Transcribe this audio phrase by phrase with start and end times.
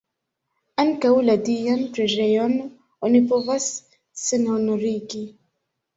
[0.83, 2.57] Ankaŭ la Dian preĝejon
[3.09, 3.69] oni povas
[4.27, 5.27] senhonorigi!